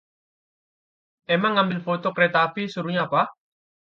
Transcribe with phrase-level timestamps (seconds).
[1.37, 3.21] Emang ngambil foto kereta api serunya apa?